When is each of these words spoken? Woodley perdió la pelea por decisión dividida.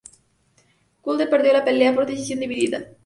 Woodley 1.03 1.27
perdió 1.29 1.53
la 1.53 1.63
pelea 1.63 1.93
por 1.93 2.07
decisión 2.07 2.39
dividida. 2.39 2.87